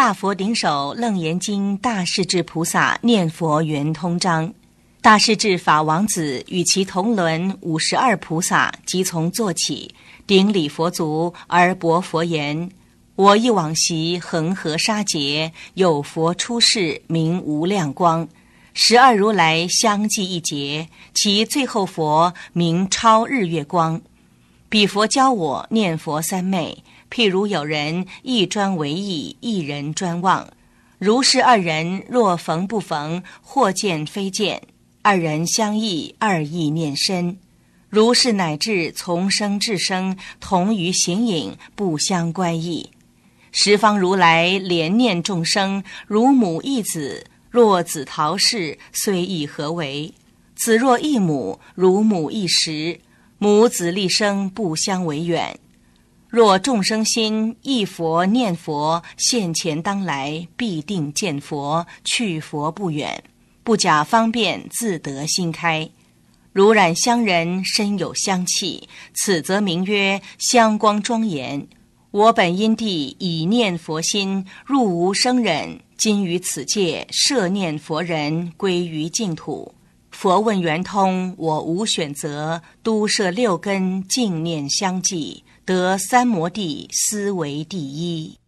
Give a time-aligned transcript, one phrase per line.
[0.00, 4.50] 大佛顶首楞严经大势至菩萨念佛圆通章。
[5.02, 9.94] 大势至法王子与其同伦五十二菩萨即从坐起，
[10.26, 12.70] 顶礼佛足而薄佛言
[13.14, 18.26] ：“我忆往昔恒河沙劫，有佛出世，名无量光。
[18.72, 24.00] 十二如来相继一劫，其最后佛名超日月光。
[24.70, 30.48] 彼佛教我念佛三昧。”譬如有人一专为意，一人专望。
[30.98, 34.62] 如是二人若逢不逢，或见非见，
[35.02, 37.38] 二人相忆，二意念深。
[37.88, 42.90] 如是乃至从生至生，同于形影，不相关异。
[43.50, 47.26] 十方如来怜念众生，如母忆子。
[47.50, 50.14] 若子逃世，虽亦何为？
[50.54, 53.00] 子若忆母，如母忆时。
[53.38, 55.58] 母子立生，不相为远。
[56.30, 63.24] 若众生心忆佛念佛，现前当来必定见佛，去佛不远，
[63.64, 65.90] 不假方便自得心开。
[66.52, 71.66] 如染香人身有香气，此则名曰香光庄严。
[72.12, 79.74] 我本因地以念佛心入无生忍，今于此界摄念佛人归于净土。
[80.20, 85.42] 佛问圆通，我无选择，都设六根净念相继。
[85.64, 88.39] 得三摩地，思为第一。